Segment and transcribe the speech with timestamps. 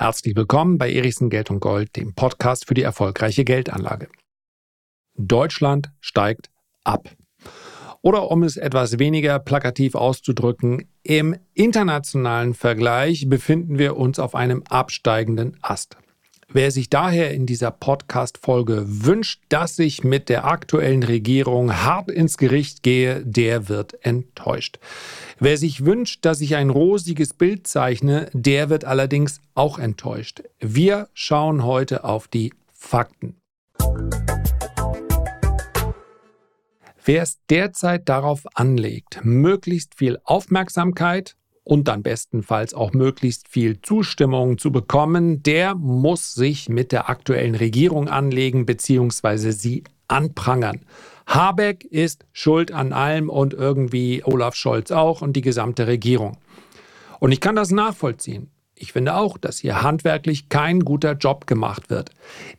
[0.00, 4.06] Herzlich willkommen bei Erichsen Geld und Gold, dem Podcast für die erfolgreiche Geldanlage.
[5.16, 6.50] Deutschland steigt
[6.84, 7.10] ab.
[8.00, 14.62] Oder um es etwas weniger plakativ auszudrücken, im internationalen Vergleich befinden wir uns auf einem
[14.68, 15.96] absteigenden Ast.
[16.50, 22.38] Wer sich daher in dieser Podcast-Folge wünscht, dass ich mit der aktuellen Regierung hart ins
[22.38, 24.78] Gericht gehe, der wird enttäuscht.
[25.38, 30.42] Wer sich wünscht, dass ich ein rosiges Bild zeichne, der wird allerdings auch enttäuscht.
[30.58, 33.36] Wir schauen heute auf die Fakten.
[37.04, 41.36] Wer es derzeit darauf anlegt, möglichst viel Aufmerksamkeit
[41.68, 47.54] und dann bestenfalls auch möglichst viel Zustimmung zu bekommen, der muss sich mit der aktuellen
[47.54, 49.50] Regierung anlegen bzw.
[49.50, 50.80] sie anprangern.
[51.26, 56.38] Habeck ist schuld an allem und irgendwie Olaf Scholz auch und die gesamte Regierung.
[57.20, 58.50] Und ich kann das nachvollziehen.
[58.80, 62.10] Ich finde auch, dass hier handwerklich kein guter Job gemacht wird.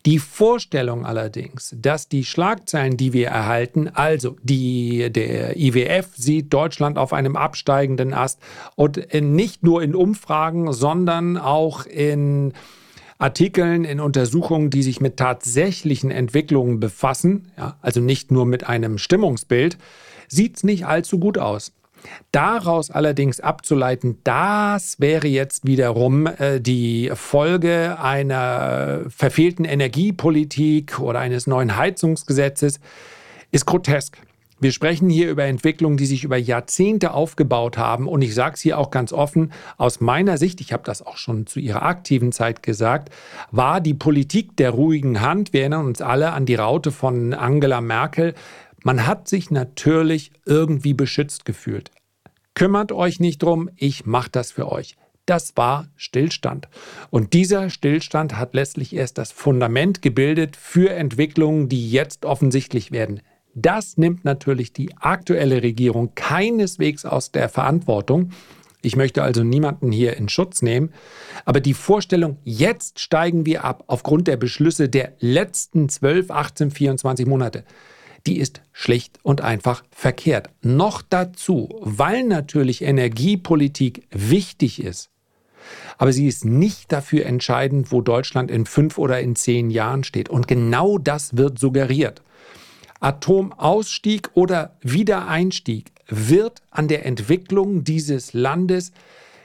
[0.05, 6.97] Die Vorstellung allerdings, dass die Schlagzeilen, die wir erhalten, also die, der IWF sieht Deutschland
[6.97, 8.39] auf einem absteigenden Ast
[8.75, 12.53] und nicht nur in Umfragen, sondern auch in
[13.17, 18.97] Artikeln, in Untersuchungen, die sich mit tatsächlichen Entwicklungen befassen, ja, also nicht nur mit einem
[18.97, 19.77] Stimmungsbild,
[20.29, 21.73] sieht es nicht allzu gut aus.
[22.31, 31.47] Daraus allerdings abzuleiten, das wäre jetzt wiederum äh, die Folge einer verfehlten Energiepolitik oder eines
[31.47, 32.79] neuen Heizungsgesetzes,
[33.51, 34.17] ist grotesk.
[34.61, 38.09] Wir sprechen hier über Entwicklungen, die sich über Jahrzehnte aufgebaut haben.
[38.09, 41.15] Und ich sage es hier auch ganz offen, aus meiner Sicht, ich habe das auch
[41.15, 43.09] schon zu Ihrer aktiven Zeit gesagt,
[43.51, 47.79] war die Politik der ruhigen Hand, wir erinnern uns alle an die Raute von Angela
[47.79, 48.33] Merkel,
[48.83, 51.91] man hat sich natürlich irgendwie beschützt gefühlt.
[52.53, 54.95] Kümmert euch nicht drum, ich mache das für euch.
[55.25, 56.67] Das war Stillstand.
[57.11, 63.21] Und dieser Stillstand hat letztlich erst das Fundament gebildet für Entwicklungen, die jetzt offensichtlich werden.
[63.53, 68.31] Das nimmt natürlich die aktuelle Regierung keineswegs aus der Verantwortung.
[68.81, 70.93] Ich möchte also niemanden hier in Schutz nehmen.
[71.45, 77.25] Aber die Vorstellung, jetzt steigen wir ab aufgrund der Beschlüsse der letzten 12, 18, 24
[77.27, 77.65] Monate,
[78.29, 80.49] die ist schlicht und einfach verkehrt.
[80.61, 85.09] Noch dazu, weil natürlich Energiepolitik wichtig ist,
[85.97, 90.29] aber sie ist nicht dafür entscheidend, wo Deutschland in fünf oder in zehn Jahren steht.
[90.29, 92.21] Und genau das wird suggeriert.
[92.99, 98.91] Atomausstieg oder Wiedereinstieg wird an der Entwicklung dieses Landes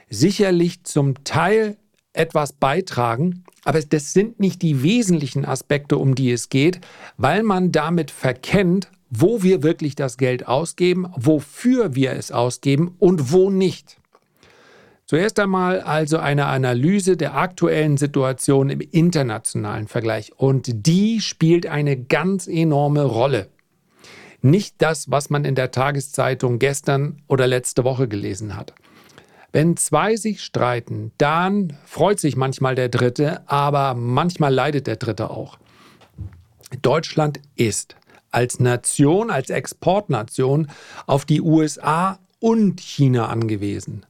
[0.09, 1.77] sicherlich zum Teil
[2.13, 6.79] etwas beitragen, aber das sind nicht die wesentlichen Aspekte, um die es geht,
[7.17, 13.31] weil man damit verkennt, wo wir wirklich das Geld ausgeben, wofür wir es ausgeben und
[13.31, 13.97] wo nicht.
[15.07, 21.97] Zuerst einmal also eine Analyse der aktuellen Situation im internationalen Vergleich und die spielt eine
[21.97, 23.49] ganz enorme Rolle.
[24.41, 28.73] Nicht das, was man in der Tageszeitung gestern oder letzte Woche gelesen hat.
[29.55, 35.29] Wenn zwei sich streiten, dann freut sich manchmal der Dritte, aber manchmal leidet der Dritte
[35.29, 35.57] auch.
[36.81, 37.95] Deutschland ist
[38.31, 40.67] als Nation, als Exportnation
[41.05, 44.05] auf die USA und China angewiesen.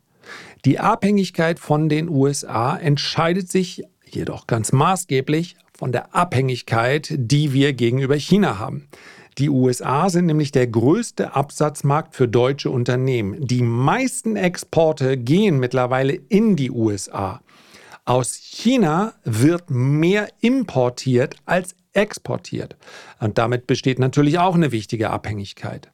[0.65, 7.73] Die Abhängigkeit von den USA entscheidet sich jedoch ganz maßgeblich von der Abhängigkeit, die wir
[7.73, 8.87] gegenüber China haben.
[9.37, 13.45] Die USA sind nämlich der größte Absatzmarkt für deutsche Unternehmen.
[13.45, 17.41] Die meisten Exporte gehen mittlerweile in die USA.
[18.05, 22.77] Aus China wird mehr importiert als exportiert.
[23.19, 25.89] Und damit besteht natürlich auch eine wichtige Abhängigkeit.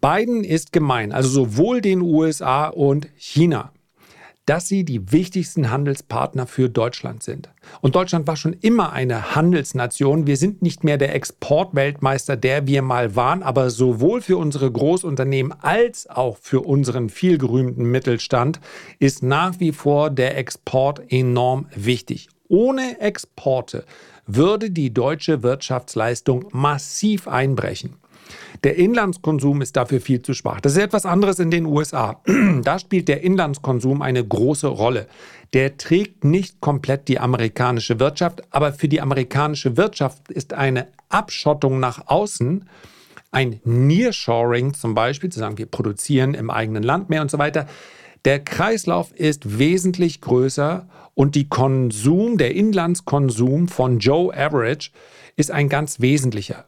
[0.00, 3.72] Beiden ist gemein, also sowohl den USA und China
[4.46, 7.50] dass sie die wichtigsten Handelspartner für Deutschland sind.
[7.80, 10.28] Und Deutschland war schon immer eine Handelsnation.
[10.28, 15.52] Wir sind nicht mehr der Exportweltmeister, der wir mal waren, aber sowohl für unsere Großunternehmen
[15.60, 18.60] als auch für unseren vielgerühmten Mittelstand
[19.00, 22.28] ist nach wie vor der Export enorm wichtig.
[22.48, 23.84] Ohne Exporte
[24.26, 27.96] würde die deutsche Wirtschaftsleistung massiv einbrechen.
[28.64, 30.60] Der Inlandskonsum ist dafür viel zu schwach.
[30.60, 32.20] Das ist etwas anderes in den USA.
[32.62, 35.06] Da spielt der Inlandskonsum eine große Rolle.
[35.52, 41.78] Der trägt nicht komplett die amerikanische Wirtschaft, aber für die amerikanische Wirtschaft ist eine Abschottung
[41.78, 42.68] nach außen,
[43.30, 47.66] ein Nearshoring zum Beispiel, zu sagen, wir produzieren im eigenen Land mehr und so weiter,
[48.24, 54.90] der Kreislauf ist wesentlich größer und die Konsum, der Inlandskonsum von Joe Average
[55.36, 56.64] ist ein ganz wesentlicher.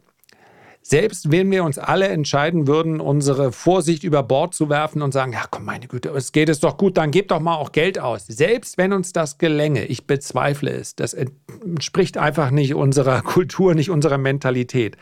[0.89, 5.35] Selbst wenn wir uns alle entscheiden würden, unsere Vorsicht über Bord zu werfen und sagen,
[5.35, 7.99] ja komm meine Güte, es geht es doch gut, dann gebt doch mal auch Geld
[7.99, 8.25] aus.
[8.27, 13.91] Selbst wenn uns das gelänge, ich bezweifle es, das entspricht einfach nicht unserer Kultur, nicht
[13.91, 14.97] unserer Mentalität.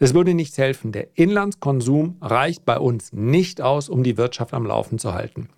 [0.00, 0.90] Es würde nichts helfen.
[0.90, 5.48] Der Inlandskonsum reicht bei uns nicht aus, um die Wirtschaft am Laufen zu halten.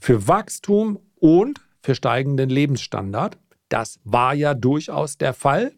[0.00, 3.36] Für Wachstum und für steigenden Lebensstandard,
[3.68, 5.72] das war ja durchaus der Fall,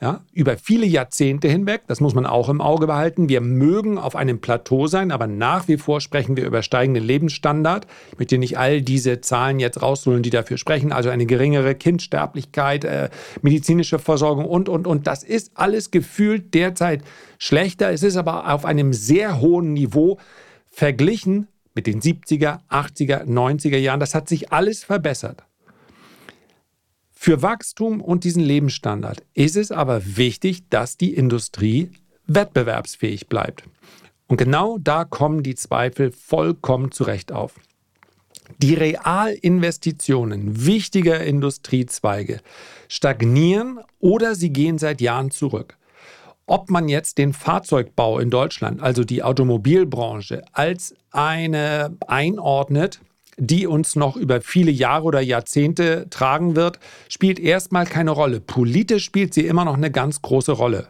[0.00, 3.28] ja, über viele Jahrzehnte hinweg, das muss man auch im Auge behalten.
[3.28, 7.88] Wir mögen auf einem Plateau sein, aber nach wie vor sprechen wir über steigenden Lebensstandard.
[8.12, 10.92] Ich möchte nicht all diese Zahlen jetzt rausholen, die dafür sprechen.
[10.92, 13.10] Also eine geringere Kindsterblichkeit, äh,
[13.42, 15.08] medizinische Versorgung und, und, und.
[15.08, 17.02] Das ist alles gefühlt derzeit
[17.38, 17.90] schlechter.
[17.90, 20.18] Es ist aber auf einem sehr hohen Niveau
[20.70, 23.98] verglichen mit den 70er, 80er, 90er Jahren.
[23.98, 25.42] Das hat sich alles verbessert.
[27.20, 31.90] Für Wachstum und diesen Lebensstandard ist es aber wichtig, dass die Industrie
[32.28, 33.64] wettbewerbsfähig bleibt.
[34.28, 37.54] Und genau da kommen die Zweifel vollkommen zurecht auf.
[38.58, 42.40] Die Realinvestitionen wichtiger Industriezweige
[42.86, 45.76] stagnieren oder sie gehen seit Jahren zurück.
[46.46, 53.00] Ob man jetzt den Fahrzeugbau in Deutschland, also die Automobilbranche, als eine einordnet,
[53.38, 58.40] die uns noch über viele Jahre oder Jahrzehnte tragen wird, spielt erstmal keine Rolle.
[58.40, 60.88] Politisch spielt sie immer noch eine ganz große Rolle.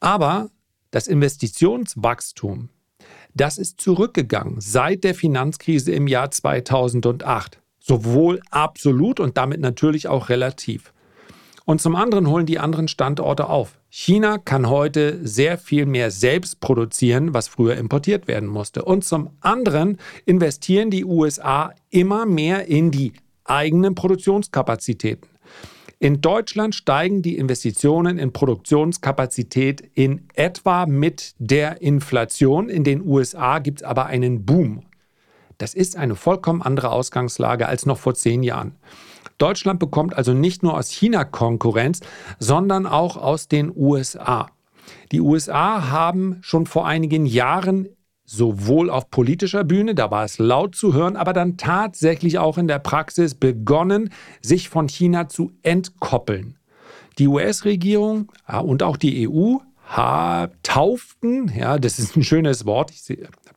[0.00, 0.50] Aber
[0.90, 2.68] das Investitionswachstum,
[3.34, 7.60] das ist zurückgegangen seit der Finanzkrise im Jahr 2008.
[7.80, 10.92] Sowohl absolut und damit natürlich auch relativ.
[11.68, 13.78] Und zum anderen holen die anderen Standorte auf.
[13.90, 18.86] China kann heute sehr viel mehr selbst produzieren, was früher importiert werden musste.
[18.86, 23.12] Und zum anderen investieren die USA immer mehr in die
[23.44, 25.28] eigenen Produktionskapazitäten.
[25.98, 32.70] In Deutschland steigen die Investitionen in Produktionskapazität in etwa mit der Inflation.
[32.70, 34.84] In den USA gibt es aber einen Boom.
[35.58, 38.72] Das ist eine vollkommen andere Ausgangslage als noch vor zehn Jahren.
[39.38, 42.00] Deutschland bekommt also nicht nur aus China Konkurrenz,
[42.38, 44.50] sondern auch aus den USA.
[45.12, 47.88] Die USA haben schon vor einigen Jahren
[48.24, 52.68] sowohl auf politischer Bühne, da war es laut zu hören, aber dann tatsächlich auch in
[52.68, 54.10] der Praxis begonnen,
[54.42, 56.58] sich von China zu entkoppeln.
[57.18, 58.30] Die US-Regierung
[58.62, 59.56] und auch die EU
[60.62, 63.02] tauften, ja, das ist ein schönes Wort, ich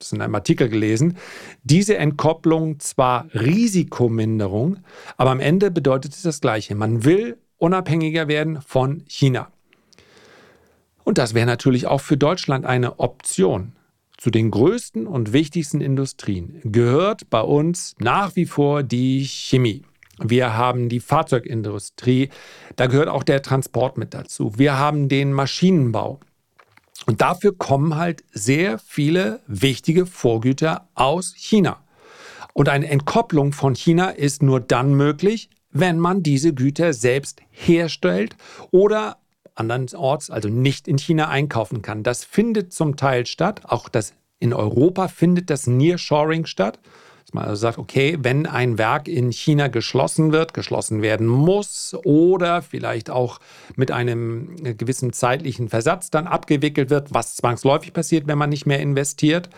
[0.03, 1.17] es in einem Artikel gelesen,
[1.63, 4.79] diese Entkopplung zwar Risikominderung,
[5.17, 6.75] aber am Ende bedeutet es das Gleiche.
[6.75, 9.51] Man will unabhängiger werden von China.
[11.03, 13.73] Und das wäre natürlich auch für Deutschland eine Option.
[14.17, 19.83] Zu den größten und wichtigsten Industrien gehört bei uns nach wie vor die Chemie.
[20.19, 22.29] Wir haben die Fahrzeugindustrie,
[22.75, 24.53] da gehört auch der Transport mit dazu.
[24.57, 26.19] Wir haben den Maschinenbau.
[27.05, 31.83] Und dafür kommen halt sehr viele wichtige Vorgüter aus China.
[32.53, 38.35] Und eine Entkopplung von China ist nur dann möglich, wenn man diese Güter selbst herstellt
[38.71, 39.17] oder
[39.55, 42.03] andernorts, also nicht in China einkaufen kann.
[42.03, 43.61] Das findet zum Teil statt.
[43.65, 46.79] Auch das in Europa findet das Nearshoring statt.
[47.33, 52.61] Man also sagt, okay, wenn ein Werk in China geschlossen wird, geschlossen werden muss oder
[52.61, 53.39] vielleicht auch
[53.75, 58.79] mit einem gewissen zeitlichen Versatz dann abgewickelt wird, was zwangsläufig passiert, wenn man nicht mehr
[58.79, 59.49] investiert.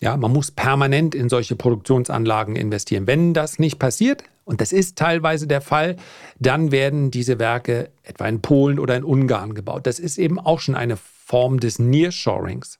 [0.00, 3.06] Ja, man muss permanent in solche Produktionsanlagen investieren.
[3.06, 5.96] Wenn das nicht passiert, und das ist teilweise der Fall,
[6.38, 9.86] dann werden diese Werke etwa in Polen oder in Ungarn gebaut.
[9.86, 12.78] Das ist eben auch schon eine Form des Nearshorings.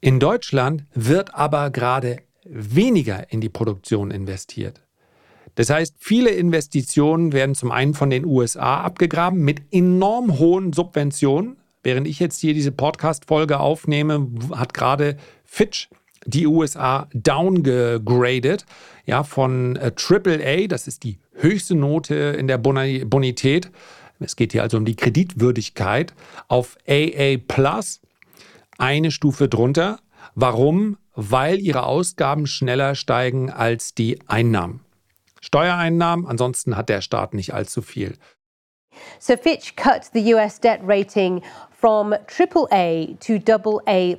[0.00, 4.82] In Deutschland wird aber gerade weniger in die Produktion investiert.
[5.54, 11.56] Das heißt, viele Investitionen werden zum einen von den USA abgegraben mit enorm hohen Subventionen.
[11.82, 15.88] Während ich jetzt hier diese Podcast-Folge aufnehme, hat gerade Fitch
[16.26, 18.66] die USA downgegradet,
[19.06, 23.70] ja, von äh, AAA, das ist die höchste Note in der Bonität.
[24.20, 26.12] Es geht hier also um die Kreditwürdigkeit,
[26.48, 28.00] auf AA Plus,
[28.76, 30.00] eine Stufe drunter.
[30.34, 30.98] Warum?
[31.20, 34.84] Weil ihre Ausgaben schneller steigen als die Einnahmen.
[35.40, 38.14] Steuereinnahmen, ansonsten hat der Staat nicht allzu viel.
[39.18, 44.16] So Fitch cut the US debt rating from AAA to AA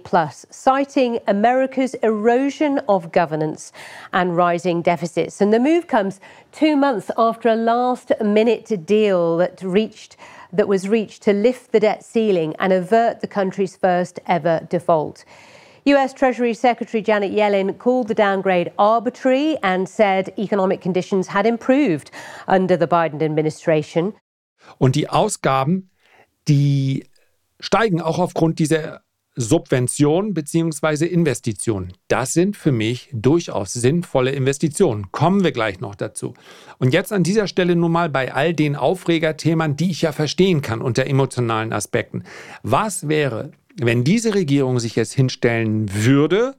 [0.51, 3.71] citing America's erosion of governance
[4.11, 5.41] and rising deficits.
[5.41, 6.19] And the move comes
[6.51, 10.17] two months after a last-minute deal that reached
[10.51, 15.23] that was reached to lift the debt ceiling and avert the country's first ever default.
[15.93, 22.11] US Treasury Secretary Janet Yellen called the downgrade arbitrary and said economic conditions had improved
[22.47, 24.13] under the Biden administration.
[24.77, 25.89] Und die Ausgaben,
[26.47, 27.05] die
[27.59, 29.01] steigen auch aufgrund dieser
[29.35, 31.05] Subvention bzw.
[31.05, 31.93] Investitionen.
[32.09, 35.11] Das sind für mich durchaus sinnvolle Investitionen.
[35.11, 36.33] Kommen wir gleich noch dazu.
[36.77, 40.61] Und jetzt an dieser Stelle nun mal bei all den Aufregerthemen, die ich ja verstehen
[40.61, 42.23] kann unter emotionalen Aspekten.
[42.63, 46.55] Was wäre, wenn diese Regierung sich jetzt hinstellen würde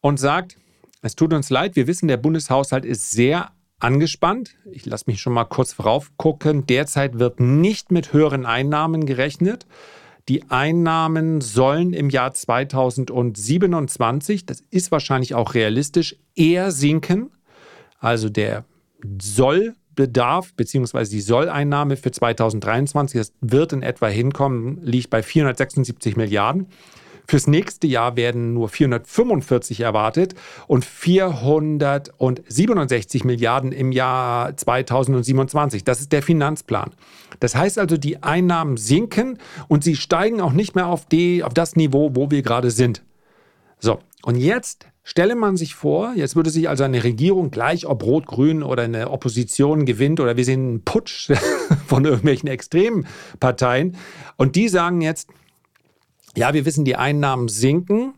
[0.00, 0.56] und sagt,
[1.02, 4.56] es tut uns leid, wir wissen, der Bundeshaushalt ist sehr angespannt.
[4.70, 6.66] Ich lasse mich schon mal kurz vorauf gucken.
[6.66, 9.66] Derzeit wird nicht mit höheren Einnahmen gerechnet.
[10.28, 17.30] Die Einnahmen sollen im Jahr 2027, das ist wahrscheinlich auch realistisch, eher sinken.
[17.98, 18.64] Also der
[19.94, 21.04] Sollbedarf bzw.
[21.04, 26.66] die Solleinnahme für 2023, das wird in etwa hinkommen, liegt bei 476 Milliarden.
[27.26, 30.34] Fürs nächste Jahr werden nur 445 erwartet
[30.66, 35.84] und 467 Milliarden im Jahr 2027.
[35.84, 36.90] Das ist der Finanzplan.
[37.40, 41.54] Das heißt also, die Einnahmen sinken und sie steigen auch nicht mehr auf, die, auf
[41.54, 43.02] das Niveau, wo wir gerade sind.
[43.78, 48.02] So, und jetzt stelle man sich vor, jetzt würde sich also eine Regierung, gleich ob
[48.02, 51.30] Rot-Grün oder eine Opposition gewinnt oder wir sehen einen Putsch
[51.86, 53.06] von irgendwelchen extremen
[53.38, 53.96] Parteien
[54.36, 55.28] und die sagen jetzt,
[56.36, 58.14] ja, wir wissen, die Einnahmen sinken,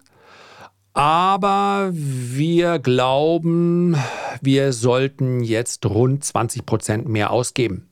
[0.95, 3.97] aber wir glauben,
[4.41, 7.91] wir sollten jetzt rund 20 Prozent mehr ausgeben.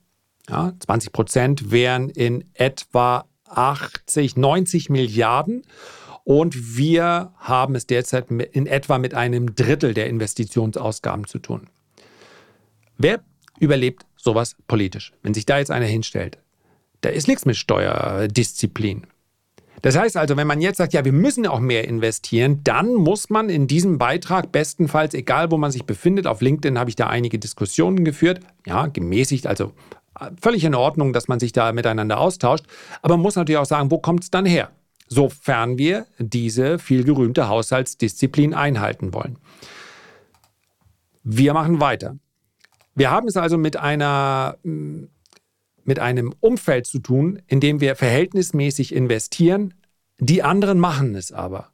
[0.49, 5.63] Ja, 20 Prozent wären in etwa 80, 90 Milliarden.
[6.25, 11.69] Und wir haben es derzeit in etwa mit einem Drittel der Investitionsausgaben zu tun.
[12.97, 13.23] Wer
[13.61, 15.13] überlebt sowas politisch?
[15.23, 16.39] Wenn sich da jetzt einer hinstellt,
[17.03, 19.07] da ist nichts mit Steuerdisziplin.
[19.83, 23.29] Das heißt also, wenn man jetzt sagt, ja, wir müssen auch mehr investieren, dann muss
[23.29, 27.09] man in diesem Beitrag bestenfalls, egal wo man sich befindet, auf LinkedIn habe ich da
[27.09, 29.73] einige Diskussionen geführt, ja, gemäßigt, also
[30.19, 32.65] äh, völlig in Ordnung, dass man sich da miteinander austauscht,
[33.03, 34.71] aber man muss natürlich auch sagen, wo kommt es dann her?
[35.07, 39.39] Sofern wir diese vielgerühmte Haushaltsdisziplin einhalten wollen.
[41.23, 42.19] Wir machen weiter.
[42.95, 44.59] Wir haben es also mit einer
[45.87, 49.75] mit einem Umfeld zu tun, in dem wir verhältnismäßig investieren,
[50.19, 51.71] die anderen machen es aber.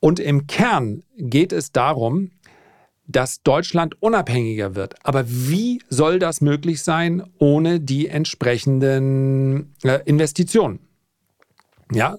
[0.00, 2.32] Und im Kern geht es darum,
[3.06, 4.94] dass Deutschland unabhängiger wird.
[5.06, 10.80] Aber wie soll das möglich sein ohne die entsprechenden äh, Investitionen?
[11.94, 12.18] Ja?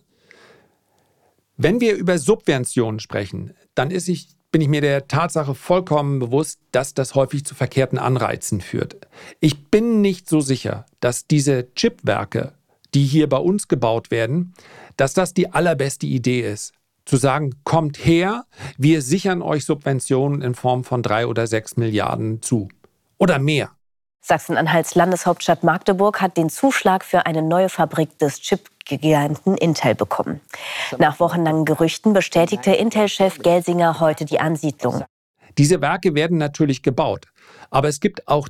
[1.58, 6.94] Wenn wir über Subventionen sprechen, dann ich bin ich mir der Tatsache vollkommen bewusst, dass
[6.94, 8.98] das häufig zu verkehrten Anreizen führt.
[9.40, 12.54] Ich bin nicht so sicher, dass diese Chipwerke,
[12.94, 14.54] die hier bei uns gebaut werden,
[14.96, 16.74] dass das die allerbeste Idee ist.
[17.06, 18.46] Zu sagen, kommt her,
[18.78, 22.70] wir sichern euch Subventionen in Form von drei oder sechs Milliarden zu.
[23.18, 23.72] Oder mehr.
[24.26, 30.40] Sachsen-Anhalts Landeshauptstadt Magdeburg hat den Zuschlag für eine neue Fabrik des Chip-Giganten Intel bekommen.
[30.98, 35.04] Nach wochenlangen Gerüchten bestätigte Intel-Chef Gelsinger heute die Ansiedlung.
[35.58, 37.26] Diese Werke werden natürlich gebaut,
[37.70, 38.48] aber es gibt auch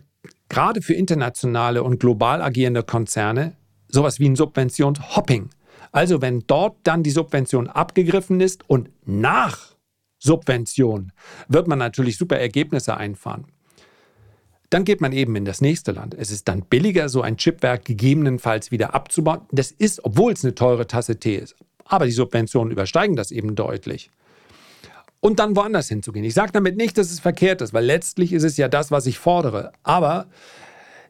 [0.47, 3.53] gerade für internationale und global agierende Konzerne
[3.87, 5.49] sowas wie ein Subventionshopping.
[5.91, 9.73] Also wenn dort dann die Subvention abgegriffen ist und nach
[10.19, 11.11] Subvention
[11.47, 13.47] wird man natürlich super Ergebnisse einfahren.
[14.73, 16.15] Dann geht man eben in das nächste Land.
[16.17, 19.41] Es ist dann billiger, so ein Chipwerk gegebenenfalls wieder abzubauen.
[19.51, 21.55] Das ist, obwohl es eine teure Tasse Tee ist.
[21.85, 24.09] Aber die Subventionen übersteigen das eben deutlich.
[25.19, 26.25] Und dann woanders hinzugehen.
[26.25, 29.05] Ich sage damit nicht, dass es verkehrt ist, weil letztlich ist es ja das, was
[29.05, 29.73] ich fordere.
[29.83, 30.25] Aber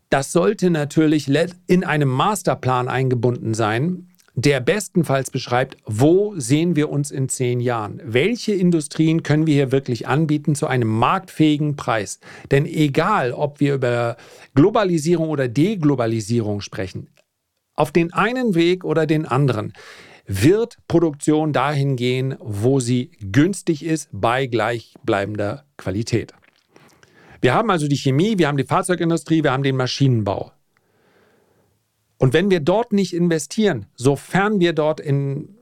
[0.10, 1.30] das sollte natürlich
[1.66, 8.02] in einem Masterplan eingebunden sein, der bestenfalls beschreibt, wo sehen wir uns in zehn Jahren?
[8.04, 12.20] Welche Industrien können wir hier wirklich anbieten zu einem marktfähigen Preis?
[12.50, 14.18] Denn egal, ob wir über
[14.56, 17.10] Globalisierung oder Deglobalisierung sprechen,
[17.76, 19.74] auf den einen Weg oder den anderen,
[20.26, 26.34] wird Produktion dahin gehen, wo sie günstig ist bei gleichbleibender Qualität.
[27.42, 30.54] Wir haben also die Chemie, wir haben die Fahrzeugindustrie, wir haben den Maschinenbau.
[32.18, 35.58] Und wenn wir dort nicht investieren, sofern wir dort in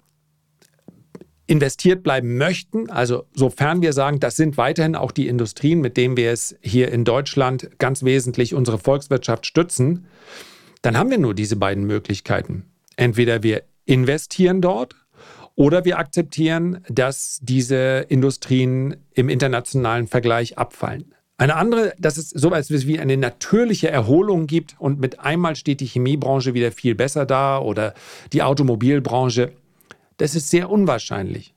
[1.51, 6.15] investiert bleiben möchten, also sofern wir sagen, das sind weiterhin auch die Industrien, mit denen
[6.15, 10.05] wir es hier in Deutschland ganz wesentlich unsere Volkswirtschaft stützen,
[10.81, 12.71] dann haben wir nur diese beiden Möglichkeiten.
[12.95, 14.95] Entweder wir investieren dort
[15.55, 21.13] oder wir akzeptieren, dass diese Industrien im internationalen Vergleich abfallen.
[21.41, 25.79] Eine andere, dass es so etwas wie eine natürliche Erholung gibt und mit einmal steht
[25.79, 27.95] die Chemiebranche wieder viel besser da oder
[28.31, 29.51] die Automobilbranche.
[30.17, 31.55] Das ist sehr unwahrscheinlich.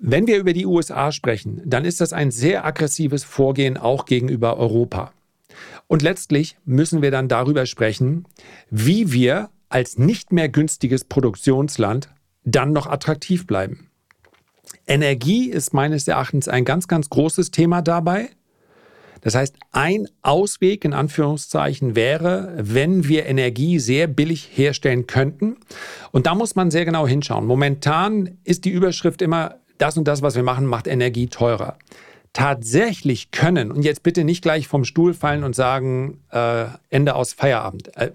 [0.00, 4.56] Wenn wir über die USA sprechen, dann ist das ein sehr aggressives Vorgehen auch gegenüber
[4.56, 5.12] Europa.
[5.86, 8.26] Und letztlich müssen wir dann darüber sprechen,
[8.68, 12.08] wie wir als nicht mehr günstiges Produktionsland
[12.42, 13.85] dann noch attraktiv bleiben.
[14.86, 18.30] Energie ist meines Erachtens ein ganz, ganz großes Thema dabei.
[19.20, 25.56] Das heißt, ein Ausweg in Anführungszeichen wäre, wenn wir Energie sehr billig herstellen könnten.
[26.12, 27.44] Und da muss man sehr genau hinschauen.
[27.46, 31.76] Momentan ist die Überschrift immer, das und das, was wir machen, macht Energie teurer.
[32.32, 37.32] Tatsächlich können, und jetzt bitte nicht gleich vom Stuhl fallen und sagen, äh, Ende aus
[37.32, 37.96] Feierabend.
[37.96, 38.12] Äh,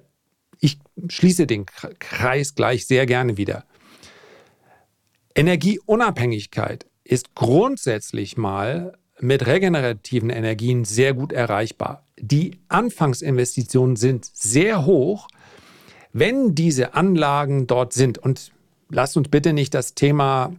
[0.60, 3.66] ich schließe den Kreis gleich sehr gerne wieder.
[5.36, 12.06] Energieunabhängigkeit ist grundsätzlich mal mit regenerativen Energien sehr gut erreichbar.
[12.20, 15.28] Die Anfangsinvestitionen sind sehr hoch,
[16.14, 18.18] wenn diese Anlagen dort sind.
[18.18, 18.52] Und
[18.90, 20.54] lasst uns bitte nicht das Thema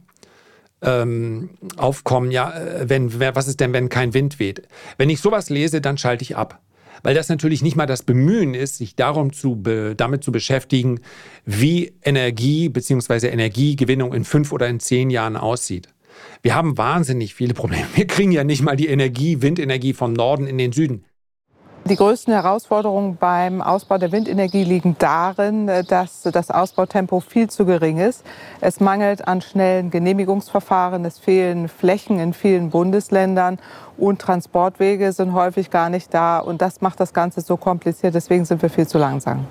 [0.81, 4.63] ähm, aufkommen, ja, äh, wenn, was ist denn, wenn kein Wind weht?
[4.97, 6.61] Wenn ich sowas lese, dann schalte ich ab.
[7.03, 9.63] Weil das natürlich nicht mal das Bemühen ist, sich darum zu
[9.97, 11.01] damit zu beschäftigen,
[11.45, 13.29] wie Energie bzw.
[13.29, 15.89] Energiegewinnung in fünf oder in zehn Jahren aussieht.
[16.43, 17.87] Wir haben wahnsinnig viele Probleme.
[17.95, 21.05] Wir kriegen ja nicht mal die Energie, Windenergie vom Norden in den Süden.
[21.85, 27.99] Die größten Herausforderungen beim Ausbau der Windenergie liegen darin, dass das Ausbautempo viel zu gering
[27.99, 28.25] ist.
[28.61, 33.59] Es mangelt an schnellen Genehmigungsverfahren, es fehlen Flächen in vielen Bundesländern
[33.99, 36.39] und Transportwege sind häufig gar nicht da.
[36.39, 38.15] Und das macht das Ganze so kompliziert.
[38.15, 39.47] Deswegen sind wir viel zu langsam.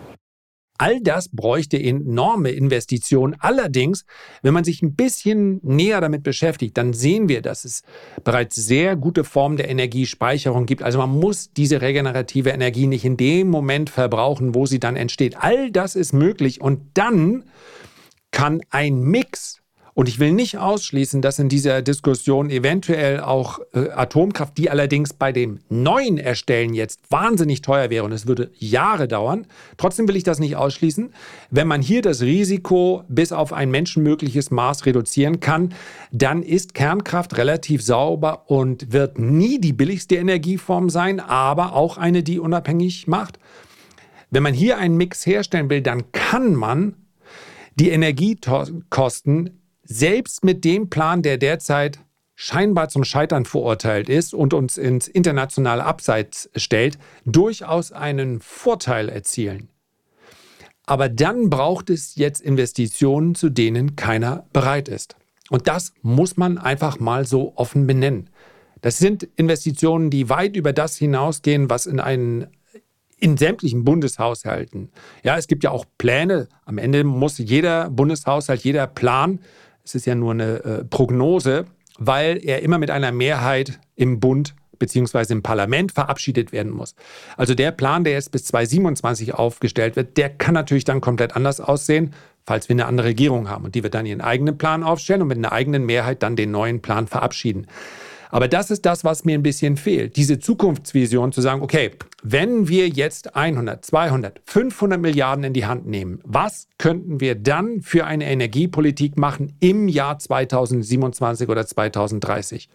[0.81, 3.35] All das bräuchte enorme Investitionen.
[3.37, 4.03] Allerdings,
[4.41, 7.83] wenn man sich ein bisschen näher damit beschäftigt, dann sehen wir, dass es
[8.23, 10.81] bereits sehr gute Formen der Energiespeicherung gibt.
[10.81, 15.37] Also man muss diese regenerative Energie nicht in dem Moment verbrauchen, wo sie dann entsteht.
[15.37, 17.43] All das ist möglich und dann
[18.31, 19.60] kann ein Mix
[19.93, 25.13] und ich will nicht ausschließen, dass in dieser Diskussion eventuell auch äh, Atomkraft, die allerdings
[25.13, 29.47] bei dem neuen Erstellen jetzt wahnsinnig teuer wäre und es würde Jahre dauern.
[29.77, 31.13] Trotzdem will ich das nicht ausschließen.
[31.49, 35.73] Wenn man hier das Risiko bis auf ein menschenmögliches Maß reduzieren kann,
[36.11, 42.23] dann ist Kernkraft relativ sauber und wird nie die billigste Energieform sein, aber auch eine,
[42.23, 43.39] die unabhängig macht.
[44.29, 46.95] Wenn man hier einen Mix herstellen will, dann kann man
[47.75, 51.99] die Energiekosten selbst mit dem Plan, der derzeit
[52.35, 59.69] scheinbar zum Scheitern verurteilt ist und uns ins internationale Abseits stellt, durchaus einen Vorteil erzielen.
[60.85, 65.15] Aber dann braucht es jetzt Investitionen, zu denen keiner bereit ist.
[65.49, 68.29] Und das muss man einfach mal so offen benennen.
[68.81, 72.47] Das sind Investitionen, die weit über das hinausgehen, was in einen
[73.19, 74.89] in sämtlichen Bundeshaushalten.
[75.23, 76.47] Ja, es gibt ja auch Pläne.
[76.65, 79.39] Am Ende muss jeder Bundeshaushalt, jeder Plan
[79.83, 81.65] es ist ja nur eine äh, Prognose,
[81.97, 85.33] weil er immer mit einer Mehrheit im Bund bzw.
[85.33, 86.95] im Parlament verabschiedet werden muss.
[87.37, 91.61] Also der Plan, der jetzt bis 2027 aufgestellt wird, der kann natürlich dann komplett anders
[91.61, 92.13] aussehen,
[92.45, 93.65] falls wir eine andere Regierung haben.
[93.65, 96.51] Und die wird dann ihren eigenen Plan aufstellen und mit einer eigenen Mehrheit dann den
[96.51, 97.67] neuen Plan verabschieden.
[98.31, 100.15] Aber das ist das, was mir ein bisschen fehlt.
[100.15, 101.91] Diese Zukunftsvision zu sagen, okay,
[102.23, 107.81] wenn wir jetzt 100, 200, 500 Milliarden in die Hand nehmen, was könnten wir dann
[107.81, 112.69] für eine Energiepolitik machen im Jahr 2027 oder 2030?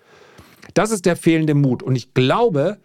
[0.74, 1.82] Das ist der fehlende Mut.
[1.82, 2.78] Und ich glaube,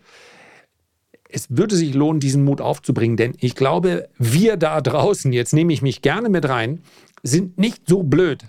[1.30, 5.74] es würde sich lohnen, diesen Mut aufzubringen, denn ich glaube, wir da draußen, jetzt nehme
[5.74, 6.82] ich mich gerne mit rein,
[7.24, 8.46] sind nicht so blöd,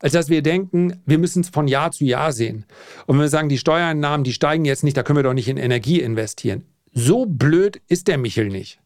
[0.00, 2.64] als dass wir denken, wir müssen es von Jahr zu Jahr sehen.
[3.06, 5.48] Und wenn wir sagen, die Steuereinnahmen, die steigen jetzt nicht, da können wir doch nicht
[5.48, 6.64] in Energie investieren.
[6.92, 8.80] So blöd ist der Michel nicht.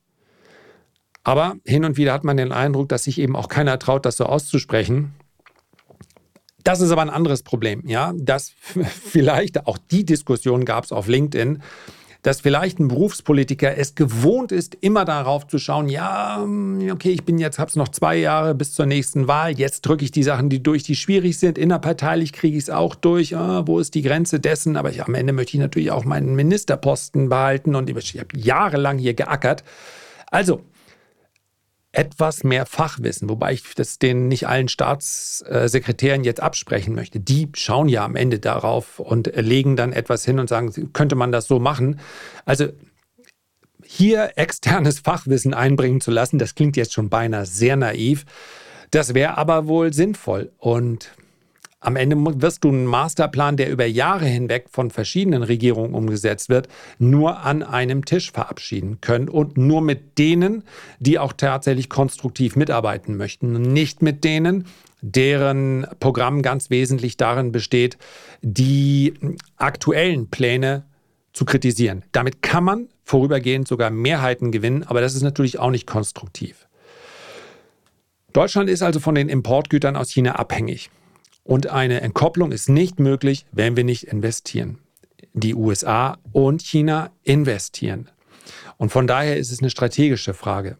[1.24, 4.16] Aber hin und wieder hat man den Eindruck, dass sich eben auch keiner traut, das
[4.16, 5.12] so auszusprechen.
[6.62, 8.52] Das ist aber ein anderes Problem, ja, dass
[9.10, 11.62] vielleicht auch die Diskussion gab es auf LinkedIn,
[12.26, 16.44] dass vielleicht ein Berufspolitiker es gewohnt ist, immer darauf zu schauen, ja,
[16.90, 20.04] okay, ich bin jetzt, habe es noch zwei Jahre bis zur nächsten Wahl, jetzt drücke
[20.04, 23.62] ich die Sachen, die durch, die schwierig sind, innerparteilich kriege ich es auch durch, ah,
[23.66, 27.28] wo ist die Grenze dessen, aber ich, am Ende möchte ich natürlich auch meinen Ministerposten
[27.28, 29.62] behalten und ich habe jahrelang hier geackert.
[30.28, 30.62] Also,
[31.96, 37.20] etwas mehr Fachwissen, wobei ich das den nicht allen Staatssekretären jetzt absprechen möchte.
[37.20, 41.32] Die schauen ja am Ende darauf und legen dann etwas hin und sagen, könnte man
[41.32, 41.98] das so machen?
[42.44, 42.68] Also
[43.82, 48.26] hier externes Fachwissen einbringen zu lassen, das klingt jetzt schon beinahe sehr naiv.
[48.90, 50.52] Das wäre aber wohl sinnvoll.
[50.59, 51.12] Und
[51.80, 56.68] am Ende wirst du einen Masterplan, der über Jahre hinweg von verschiedenen Regierungen umgesetzt wird,
[56.98, 60.64] nur an einem Tisch verabschieden können und nur mit denen,
[61.00, 64.64] die auch tatsächlich konstruktiv mitarbeiten möchten, nicht mit denen,
[65.02, 67.98] deren Programm ganz wesentlich darin besteht,
[68.40, 69.14] die
[69.56, 70.84] aktuellen Pläne
[71.34, 72.02] zu kritisieren.
[72.12, 76.66] Damit kann man vorübergehend sogar Mehrheiten gewinnen, aber das ist natürlich auch nicht konstruktiv.
[78.32, 80.90] Deutschland ist also von den Importgütern aus China abhängig.
[81.46, 84.78] Und eine Entkopplung ist nicht möglich, wenn wir nicht investieren.
[85.32, 88.11] Die USA und China investieren.
[88.78, 90.76] Und von daher ist es eine strategische Frage.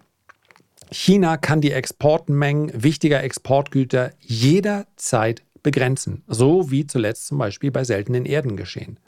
[0.91, 8.25] China kann die Exportmengen wichtiger Exportgüter jederzeit begrenzen, so wie zuletzt zum Beispiel bei seltenen
[8.25, 8.99] Erden geschehen.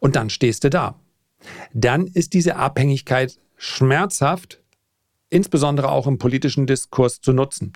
[0.00, 0.98] Und dann stehst du da.
[1.72, 4.60] Dann ist diese Abhängigkeit schmerzhaft,
[5.30, 7.72] insbesondere auch im politischen Diskurs zu nutzen.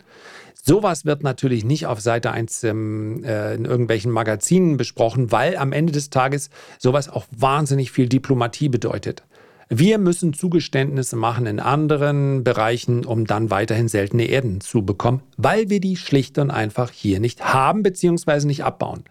[0.67, 5.73] Sowas wird natürlich nicht auf Seite 1 ähm, äh, in irgendwelchen Magazinen besprochen, weil am
[5.73, 6.49] Ende des Tages
[6.79, 9.25] sowas auch wahnsinnig viel Diplomatie bedeutet.
[9.69, 15.69] Wir müssen Zugeständnisse machen in anderen Bereichen, um dann weiterhin seltene Erden zu bekommen, weil
[15.69, 18.47] wir die schlicht und einfach hier nicht haben bzw.
[18.47, 19.05] nicht abbauen.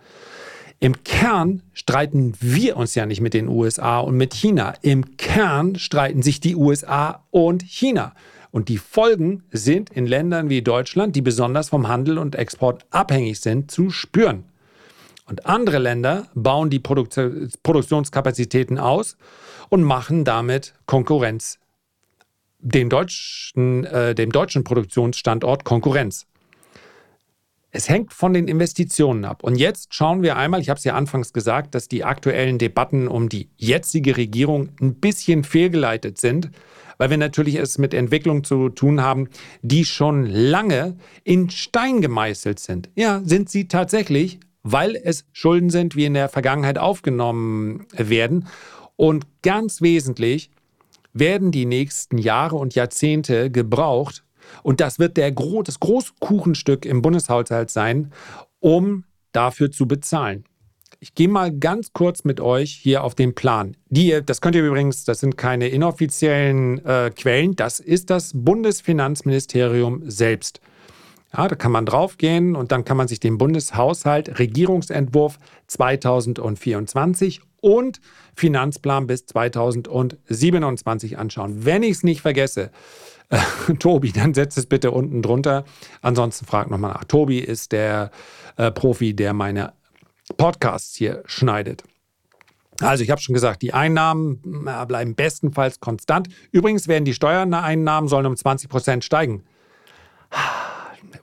[0.80, 4.74] Im Kern streiten wir uns ja nicht mit den USA und mit China.
[4.82, 8.14] Im Kern streiten sich die USA und China.
[8.54, 13.40] Und die Folgen sind in Ländern wie Deutschland, die besonders vom Handel und Export abhängig
[13.40, 14.44] sind, zu spüren.
[15.26, 19.18] Und andere Länder bauen die Produktionskapazitäten aus
[19.70, 21.58] und machen damit Konkurrenz,
[22.60, 26.28] den deutschen, äh, dem deutschen Produktionsstandort Konkurrenz.
[27.72, 29.44] Es hängt von den Investitionen ab.
[29.44, 33.08] Und jetzt schauen wir einmal, ich habe es ja anfangs gesagt, dass die aktuellen Debatten
[33.08, 36.52] um die jetzige Regierung ein bisschen fehlgeleitet sind,
[36.98, 39.30] weil wir natürlich es mit Entwicklungen zu tun haben,
[39.62, 42.90] die schon lange in Stein gemeißelt sind.
[42.96, 48.48] Ja, sind sie tatsächlich, weil es Schulden sind, wie in der Vergangenheit aufgenommen werden.
[48.96, 50.52] Und ganz wesentlich
[51.14, 54.24] werden die nächsten Jahre und Jahrzehnte gebraucht,
[54.62, 58.12] und das wird der Gro das Großkuchenstück im Bundeshaushalt sein,
[58.60, 60.44] um dafür zu bezahlen.
[61.04, 63.76] Ich gehe mal ganz kurz mit euch hier auf den Plan.
[63.90, 70.10] Die, das könnt ihr übrigens, das sind keine inoffiziellen äh, Quellen, das ist das Bundesfinanzministerium
[70.10, 70.62] selbst.
[71.36, 78.00] Ja, da kann man draufgehen und dann kann man sich den Bundeshaushalt, Regierungsentwurf 2024 und
[78.34, 81.66] Finanzplan bis 2027 anschauen.
[81.66, 82.72] Wenn ich es nicht vergesse,
[83.28, 83.40] äh,
[83.78, 85.66] Tobi, dann setzt es bitte unten drunter.
[86.02, 87.04] Ansonsten fragt nochmal nach.
[87.04, 88.10] Tobi ist der
[88.56, 89.74] äh, Profi, der meine
[90.38, 91.84] Podcasts hier schneidet.
[92.82, 96.28] Also ich habe schon gesagt, die Einnahmen bleiben bestenfalls konstant.
[96.52, 99.44] Übrigens werden die Steuereinnahmen sollen um 20 Prozent steigen.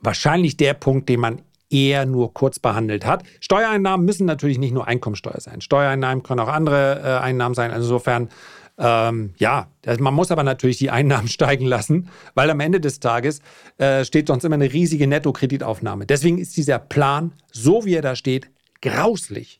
[0.01, 3.23] Wahrscheinlich der Punkt, den man eher nur kurz behandelt hat.
[3.39, 5.61] Steuereinnahmen müssen natürlich nicht nur Einkommensteuer sein.
[5.61, 7.71] Steuereinnahmen können auch andere äh, Einnahmen sein.
[7.71, 8.29] Also insofern,
[8.77, 9.67] ähm, ja,
[9.99, 13.41] man muss aber natürlich die Einnahmen steigen lassen, weil am Ende des Tages
[13.77, 16.05] äh, steht sonst immer eine riesige Nettokreditaufnahme.
[16.05, 18.49] Deswegen ist dieser Plan, so wie er da steht,
[18.81, 19.59] grauslich.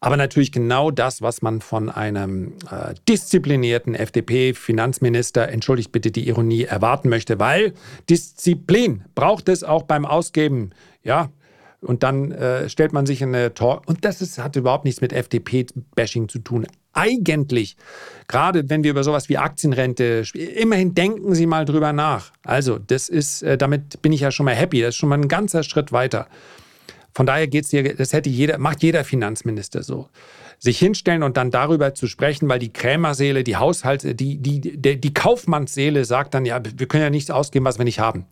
[0.00, 6.64] Aber natürlich genau das, was man von einem äh, disziplinierten FDP-Finanzminister, entschuldigt bitte die Ironie,
[6.64, 7.72] erwarten möchte, weil
[8.08, 10.70] Disziplin braucht es auch beim Ausgeben.
[11.02, 11.30] Ja,
[11.80, 13.82] und dann äh, stellt man sich in eine Tor.
[13.86, 16.66] Und das ist, hat überhaupt nichts mit FDP-Bashing zu tun.
[16.92, 17.76] Eigentlich,
[18.26, 22.32] gerade wenn wir über sowas wie Aktienrente, immerhin denken Sie mal drüber nach.
[22.44, 24.80] Also, das ist, äh, damit bin ich ja schon mal happy.
[24.80, 26.26] Das ist schon mal ein ganzer Schritt weiter.
[27.14, 30.08] Von daher geht's hier, das hätte jeder, macht jeder Finanzminister so.
[30.58, 35.00] Sich hinstellen und dann darüber zu sprechen, weil die Krämerseele, die Haushalts, die, die, die,
[35.00, 38.26] die Kaufmannsseele sagt dann, ja, wir können ja nichts ausgeben, was wir nicht haben.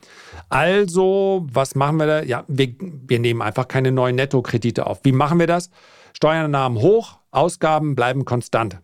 [0.49, 2.23] Also, was machen wir da?
[2.23, 5.01] Ja, wir, wir nehmen einfach keine neuen Nettokredite auf.
[5.05, 5.71] Wie machen wir das?
[6.13, 8.81] Steuernahmen hoch, Ausgaben bleiben konstant.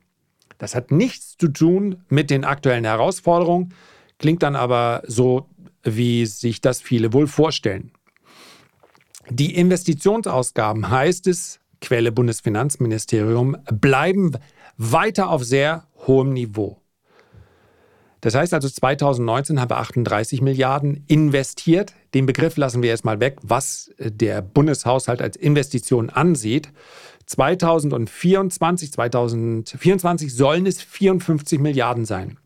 [0.59, 3.74] Das hat nichts zu tun mit den aktuellen Herausforderungen,
[4.18, 5.48] klingt dann aber so,
[5.83, 7.90] wie sich das viele wohl vorstellen.
[9.30, 14.32] Die Investitionsausgaben, heißt es, Quelle Bundesfinanzministerium, bleiben
[14.76, 16.78] weiter auf sehr hohem Niveau.
[18.20, 21.92] Das heißt also, 2019 haben wir 38 Milliarden investiert.
[22.14, 26.70] Den Begriff lassen wir erstmal weg, was der Bundeshaushalt als Investition ansieht.
[27.26, 32.38] 2024, 2024 sollen es 54 Milliarden sein.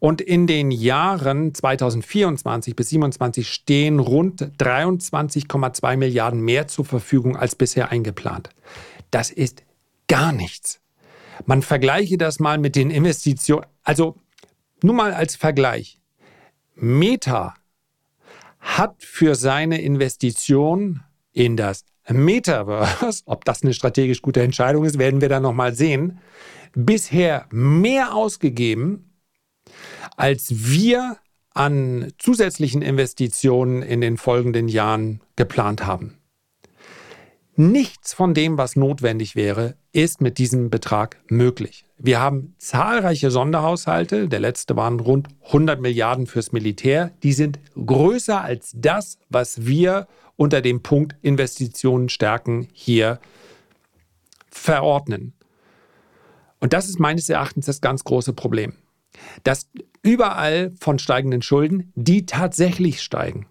[0.00, 7.56] Und in den Jahren 2024 bis 2027 stehen rund 23,2 Milliarden mehr zur Verfügung als
[7.56, 8.50] bisher eingeplant.
[9.10, 9.64] Das ist
[10.06, 10.80] gar nichts.
[11.46, 13.66] Man vergleiche das mal mit den Investitionen.
[13.82, 14.16] Also
[14.82, 16.00] nur mal als Vergleich.
[16.74, 17.54] Meta
[18.60, 21.00] hat für seine Investition
[21.32, 26.20] in das Metaverse, ob das eine strategisch gute Entscheidung ist, werden wir dann nochmal sehen,
[26.74, 29.07] bisher mehr ausgegeben
[30.16, 31.18] als wir
[31.54, 36.18] an zusätzlichen Investitionen in den folgenden Jahren geplant haben.
[37.56, 41.84] Nichts von dem, was notwendig wäre, ist mit diesem Betrag möglich.
[41.98, 48.40] Wir haben zahlreiche Sonderhaushalte, der letzte waren rund 100 Milliarden fürs Militär, die sind größer
[48.40, 53.18] als das, was wir unter dem Punkt Investitionen stärken hier
[54.48, 55.32] verordnen.
[56.60, 58.74] Und das ist meines Erachtens das ganz große Problem.
[59.44, 59.68] Dass
[60.02, 63.46] überall von steigenden Schulden, die tatsächlich steigen.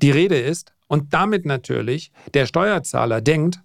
[0.00, 3.60] Die Rede ist, und damit natürlich der Steuerzahler denkt,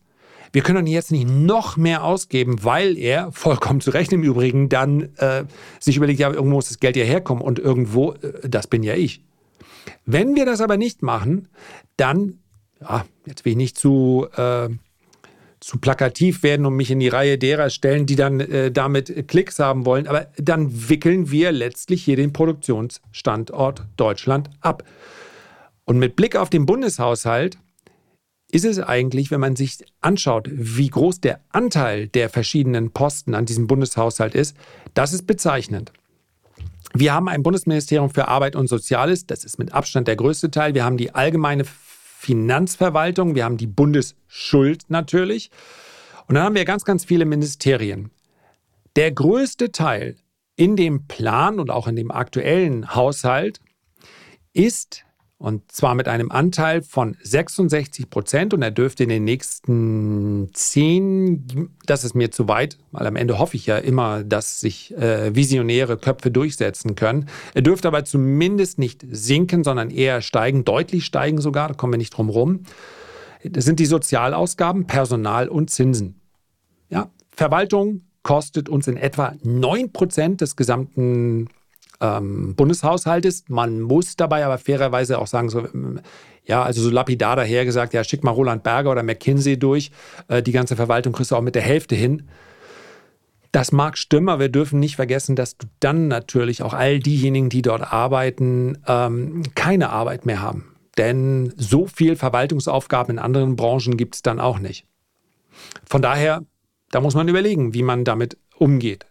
[0.52, 5.10] wir können jetzt nicht noch mehr ausgeben, weil er, vollkommen zu Recht im Übrigen, dann
[5.18, 5.46] äh,
[5.80, 8.94] sich überlegt, ja, irgendwo muss das Geld ja herkommen und irgendwo, äh, das bin ja
[8.94, 9.24] ich.
[10.06, 11.48] Wenn wir das aber nicht machen,
[11.98, 12.40] dann,
[12.80, 14.70] ja, jetzt will ich nicht zu, äh,
[15.64, 19.60] zu plakativ werden und mich in die Reihe derer stellen, die dann äh, damit Klicks
[19.60, 24.84] haben wollen, aber dann wickeln wir letztlich hier den Produktionsstandort Deutschland ab.
[25.86, 27.58] Und mit Blick auf den Bundeshaushalt
[28.52, 33.46] ist es eigentlich, wenn man sich anschaut, wie groß der Anteil der verschiedenen Posten an
[33.46, 34.58] diesem Bundeshaushalt ist,
[34.94, 35.94] das ist bezeichnend.
[36.94, 40.76] Wir haben ein Bundesministerium für Arbeit und Soziales, das ist mit Abstand der größte Teil.
[40.76, 41.64] Wir haben die allgemeine
[42.24, 45.52] Finanzverwaltung, wir haben die Bundesschuld natürlich.
[46.26, 48.12] Und dann haben wir ganz, ganz viele Ministerien.
[48.96, 50.16] Der größte Teil
[50.56, 53.60] in dem Plan und auch in dem aktuellen Haushalt
[54.54, 55.04] ist
[55.44, 58.54] und zwar mit einem Anteil von 66 Prozent.
[58.54, 63.40] Und er dürfte in den nächsten zehn, das ist mir zu weit, weil am Ende
[63.40, 67.28] hoffe ich ja immer, dass sich äh, visionäre Köpfe durchsetzen können.
[67.54, 71.98] Er dürfte aber zumindest nicht sinken, sondern eher steigen, deutlich steigen sogar, da kommen wir
[71.98, 72.62] nicht drum rum.
[73.44, 76.22] Das sind die Sozialausgaben, Personal und Zinsen.
[76.90, 81.50] Ja, Verwaltung kostet uns in etwa 9 Prozent des gesamten
[82.02, 83.46] ähm, Bundeshaushaltes.
[83.48, 86.02] Man muss dabei aber fairerweise auch sagen, so, ähm,
[86.46, 89.92] ja, also so lapidar dahergesagt, ja, schick mal Roland Berger oder McKinsey durch,
[90.28, 92.28] äh, die ganze Verwaltung kriegst du auch mit der Hälfte hin.
[93.52, 97.50] Das mag stimmen, aber wir dürfen nicht vergessen, dass du dann natürlich auch all diejenigen,
[97.50, 100.76] die dort arbeiten, ähm, keine Arbeit mehr haben.
[100.98, 104.86] Denn so viel Verwaltungsaufgaben in anderen Branchen gibt es dann auch nicht.
[105.86, 106.44] Von daher,
[106.92, 109.06] da muss man überlegen, wie man damit umgeht.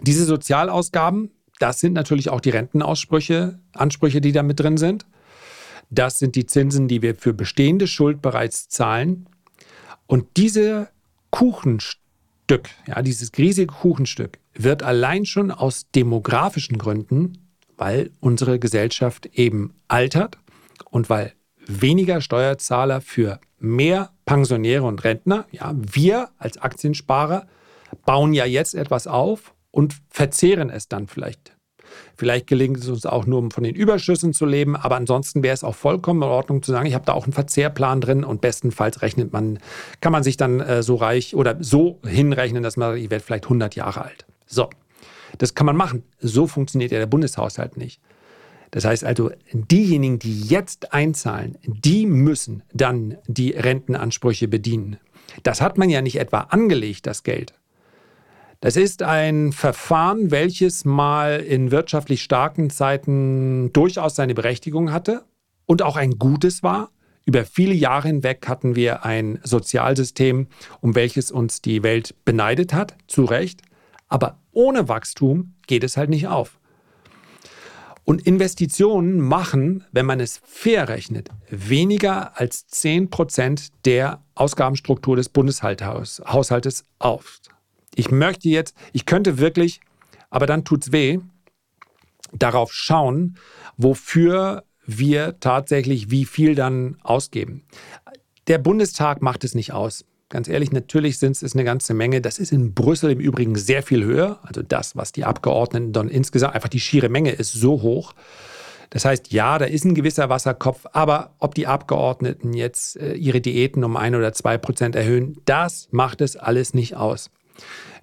[0.00, 5.06] Diese Sozialausgaben, das sind natürlich auch die Rentenaussprüche, Ansprüche, die da mit drin sind.
[5.90, 9.26] Das sind die Zinsen, die wir für bestehende Schuld bereits zahlen.
[10.06, 10.88] Und diese
[11.30, 17.38] Kuchenstück, ja, dieses riesige Kuchenstück, wird allein schon aus demografischen Gründen,
[17.76, 20.38] weil unsere Gesellschaft eben altert
[20.90, 21.32] und weil
[21.66, 27.46] weniger Steuerzahler für mehr Pensionäre und Rentner, ja, wir als Aktiensparer
[28.04, 31.56] bauen ja jetzt etwas auf und verzehren es dann vielleicht.
[32.16, 35.54] Vielleicht gelingt es uns auch nur, um von den Überschüssen zu leben, aber ansonsten wäre
[35.54, 38.40] es auch vollkommen in Ordnung zu sagen, ich habe da auch einen Verzehrplan drin und
[38.40, 39.58] bestenfalls rechnet man,
[40.00, 43.44] kann man sich dann äh, so reich oder so hinrechnen, dass man, ich werde vielleicht
[43.44, 44.26] 100 Jahre alt.
[44.46, 44.68] So,
[45.38, 46.02] das kann man machen.
[46.20, 48.00] So funktioniert ja der Bundeshaushalt nicht.
[48.70, 54.98] Das heißt also, diejenigen, die jetzt einzahlen, die müssen dann die Rentenansprüche bedienen.
[55.42, 57.54] Das hat man ja nicht etwa angelegt, das Geld,
[58.60, 65.24] das ist ein Verfahren, welches mal in wirtschaftlich starken Zeiten durchaus seine Berechtigung hatte
[65.66, 66.90] und auch ein gutes war.
[67.24, 70.48] Über viele Jahre hinweg hatten wir ein Sozialsystem,
[70.80, 73.62] um welches uns die Welt beneidet hat, zu Recht.
[74.08, 76.58] Aber ohne Wachstum geht es halt nicht auf.
[78.04, 85.28] Und Investitionen machen, wenn man es fair rechnet, weniger als 10 Prozent der Ausgabenstruktur des
[85.28, 87.40] Bundeshaushaltes auf.
[87.98, 89.80] Ich möchte jetzt, ich könnte wirklich,
[90.30, 91.18] aber dann tut es weh,
[92.32, 93.36] darauf schauen,
[93.76, 97.64] wofür wir tatsächlich wie viel dann ausgeben.
[98.46, 100.04] Der Bundestag macht es nicht aus.
[100.28, 102.20] Ganz ehrlich, natürlich sind es eine ganze Menge.
[102.20, 104.38] Das ist in Brüssel im Übrigen sehr viel höher.
[104.42, 108.14] Also das, was die Abgeordneten dann insgesamt, einfach die schiere Menge ist so hoch.
[108.90, 113.40] Das heißt, ja, da ist ein gewisser Wasserkopf, aber ob die Abgeordneten jetzt äh, ihre
[113.40, 117.30] Diäten um ein oder zwei Prozent erhöhen, das macht es alles nicht aus.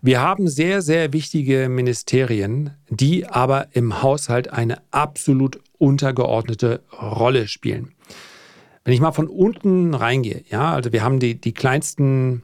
[0.02, 7.94] Wir haben sehr, sehr wichtige Ministerien, die aber im Haushalt eine absolut untergeordnete Rolle spielen.
[8.84, 12.44] Wenn ich mal von unten reingehe, ja, also wir haben die, die kleinsten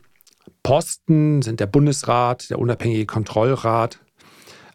[0.64, 4.00] Posten, sind der Bundesrat, der unabhängige Kontrollrat,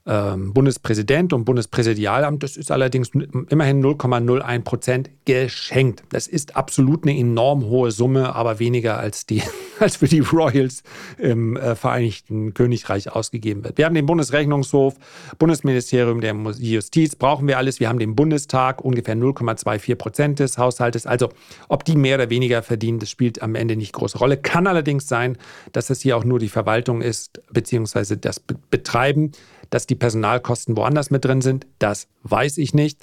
[0.07, 2.43] ähm, Bundespräsident und Bundespräsidialamt.
[2.43, 3.11] Das ist allerdings
[3.49, 6.05] immerhin 0,01 Prozent geschenkt.
[6.11, 9.43] Das ist absolut eine enorm hohe Summe, aber weniger als, die,
[9.81, 10.85] als für die Royals
[11.19, 13.79] im äh, Vereinigten Königreich ausgegeben wird.
[13.79, 14.95] Wir haben den Bundesrechnungshof,
[15.39, 17.81] Bundesministerium der Justiz, brauchen wir alles.
[17.81, 21.07] Wir haben den Bundestag, ungefähr 0,24 Prozent des Haushaltes.
[21.07, 21.31] Also
[21.69, 24.37] ob die mehr oder weniger verdienen, das spielt am Ende nicht große Rolle.
[24.37, 25.37] Kann allerdings sein,
[25.73, 28.41] dass das hier auch nur die Verwaltung ist, beziehungsweise das
[28.71, 29.33] Betreiben
[29.71, 33.01] dass die Personalkosten woanders mit drin sind, das weiß ich nicht.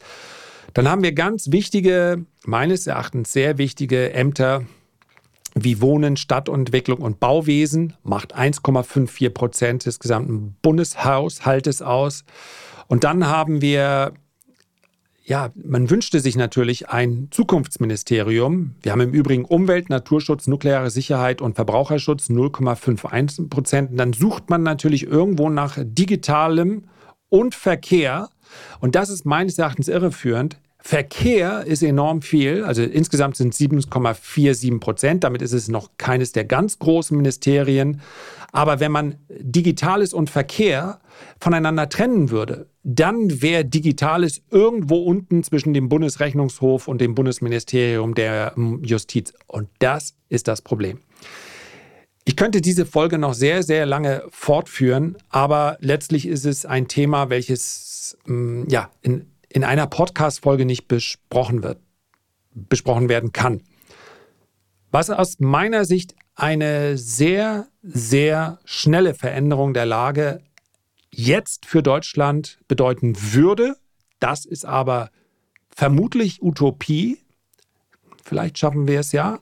[0.73, 4.65] Dann haben wir ganz wichtige, meines Erachtens sehr wichtige Ämter
[5.55, 12.23] wie Wohnen, Stadtentwicklung und Bauwesen, macht 1,54 Prozent des gesamten Bundeshaushaltes aus.
[12.87, 14.13] Und dann haben wir
[15.25, 18.75] ja, man wünschte sich natürlich ein Zukunftsministerium.
[18.81, 23.97] Wir haben im Übrigen Umwelt, Naturschutz, nukleare Sicherheit und Verbraucherschutz 0,51 Prozent.
[23.97, 26.83] Dann sucht man natürlich irgendwo nach digitalem
[27.29, 28.29] und Verkehr.
[28.81, 30.59] Und das ist meines Erachtens irreführend.
[30.85, 35.23] Verkehr ist enorm viel, also insgesamt sind 7,47 Prozent.
[35.23, 38.01] Damit ist es noch keines der ganz großen Ministerien.
[38.51, 40.99] Aber wenn man Digitales und Verkehr
[41.39, 48.51] voneinander trennen würde, dann wäre Digitales irgendwo unten zwischen dem Bundesrechnungshof und dem Bundesministerium der
[48.57, 49.33] ähm, Justiz.
[49.47, 50.99] Und das ist das Problem.
[52.25, 57.29] Ich könnte diese Folge noch sehr, sehr lange fortführen, aber letztlich ist es ein Thema,
[57.29, 61.79] welches mm, ja, in, in einer Podcast-Folge nicht besprochen wird,
[62.53, 63.61] besprochen werden kann.
[64.91, 70.41] Was aus meiner Sicht eine sehr, sehr schnelle Veränderung der Lage
[71.11, 73.75] jetzt für Deutschland bedeuten würde.
[74.19, 75.11] Das ist aber
[75.69, 77.19] vermutlich Utopie.
[78.23, 79.39] Vielleicht schaffen wir es ja.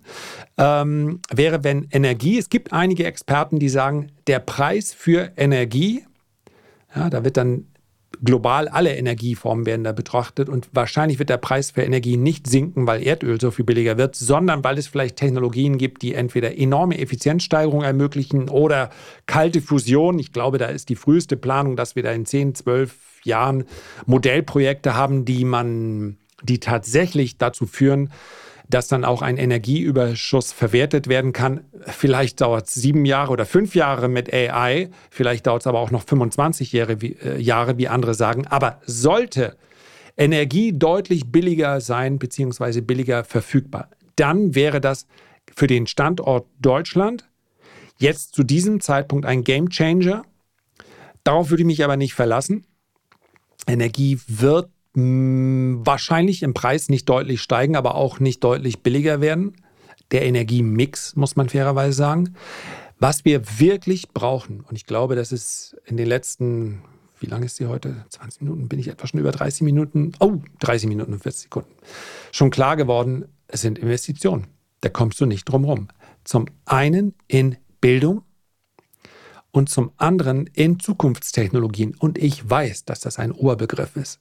[0.58, 6.04] Ähm, wäre, wenn Energie, es gibt einige Experten, die sagen, der Preis für Energie,
[6.94, 7.68] ja, da wird dann
[8.24, 12.86] global alle Energieformen werden da betrachtet und wahrscheinlich wird der Preis für Energie nicht sinken,
[12.86, 17.00] weil Erdöl so viel billiger wird, sondern weil es vielleicht Technologien gibt, die entweder enorme
[17.00, 18.90] Effizienzsteigerung ermöglichen oder
[19.26, 20.20] kalte Fusion.
[20.20, 23.66] Ich glaube, da ist die früheste Planung, dass wir da in 10, 12 Jahren
[24.06, 28.12] Modellprojekte haben, die man, die tatsächlich dazu führen,
[28.74, 31.62] dass dann auch ein Energieüberschuss verwertet werden kann.
[31.86, 35.92] Vielleicht dauert es sieben Jahre oder fünf Jahre mit AI, vielleicht dauert es aber auch
[35.92, 38.48] noch 25 Jahre wie, äh, Jahre, wie andere sagen.
[38.48, 39.58] Aber sollte
[40.18, 45.08] Energie deutlich billiger sein, beziehungsweise billiger verfügbar, dann wäre das
[45.56, 47.30] für den Standort Deutschland
[47.98, 50.24] jetzt zu diesem Zeitpunkt ein Game Changer.
[51.24, 52.66] Darauf würde ich mich aber nicht verlassen.
[53.68, 59.56] Energie wird wahrscheinlich im Preis nicht deutlich steigen, aber auch nicht deutlich billiger werden.
[60.12, 62.36] Der Energiemix, muss man fairerweise sagen.
[63.00, 66.82] Was wir wirklich brauchen, und ich glaube, das ist in den letzten,
[67.20, 68.06] wie lange ist sie heute?
[68.10, 71.72] 20 Minuten, bin ich etwa schon über 30 Minuten, oh, 30 Minuten und 40 Sekunden,
[72.32, 74.48] schon klar geworden, es sind Investitionen.
[74.82, 75.88] Da kommst du nicht drum rum.
[76.24, 78.24] Zum einen in Bildung
[79.52, 81.96] und zum anderen in Zukunftstechnologien.
[81.96, 84.20] Und ich weiß, dass das ein Oberbegriff ist.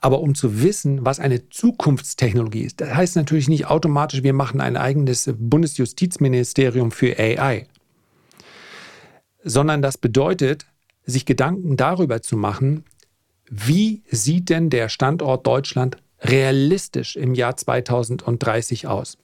[0.00, 4.60] Aber um zu wissen, was eine Zukunftstechnologie ist, das heißt natürlich nicht automatisch, wir machen
[4.60, 7.66] ein eigenes Bundesjustizministerium für AI,
[9.42, 10.66] sondern das bedeutet,
[11.04, 12.84] sich Gedanken darüber zu machen,
[13.48, 19.18] wie sieht denn der Standort Deutschland realistisch im Jahr 2030 aus?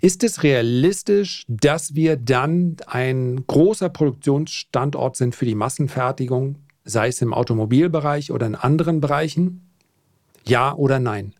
[0.00, 7.22] Ist es realistisch, dass wir dann ein großer Produktionsstandort sind für die Massenfertigung, sei es
[7.22, 9.71] im Automobilbereich oder in anderen Bereichen?
[10.44, 11.34] Ja oder nein?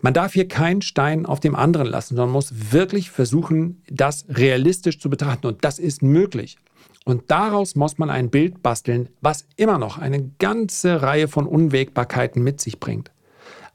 [0.00, 4.98] Man darf hier keinen Stein auf dem anderen lassen, sondern muss wirklich versuchen, das realistisch
[4.98, 5.46] zu betrachten.
[5.46, 6.56] Und das ist möglich.
[7.04, 12.42] Und daraus muss man ein Bild basteln, was immer noch eine ganze Reihe von Unwägbarkeiten
[12.42, 13.12] mit sich bringt.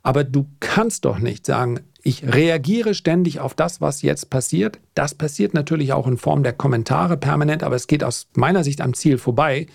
[0.03, 4.79] Aber du kannst doch nicht sagen, ich reagiere ständig auf das, was jetzt passiert.
[4.93, 8.79] Das passiert natürlich auch in Form der Kommentare permanent, aber es geht aus meiner Sicht
[8.79, 9.67] am Ziel vorbei,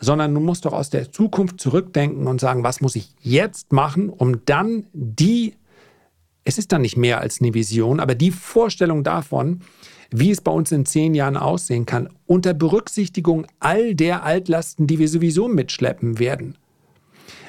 [0.00, 4.08] sondern du musst doch aus der Zukunft zurückdenken und sagen, was muss ich jetzt machen,
[4.08, 5.54] um dann die,
[6.44, 9.60] es ist dann nicht mehr als eine Vision, aber die Vorstellung davon,
[10.10, 14.98] wie es bei uns in zehn Jahren aussehen kann, unter Berücksichtigung all der Altlasten, die
[14.98, 16.56] wir sowieso mitschleppen werden.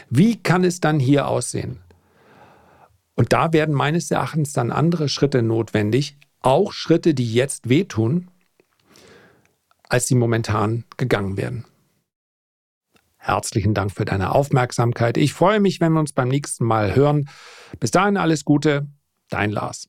[0.10, 1.80] Wie kann es dann hier aussehen?
[3.16, 8.28] Und da werden meines Erachtens dann andere Schritte notwendig, auch Schritte, die jetzt wehtun,
[9.88, 11.66] als sie momentan gegangen werden.
[13.24, 15.16] Herzlichen Dank für deine Aufmerksamkeit.
[15.16, 17.30] Ich freue mich, wenn wir uns beim nächsten Mal hören.
[17.80, 18.88] Bis dahin alles Gute,
[19.30, 19.88] dein Lars.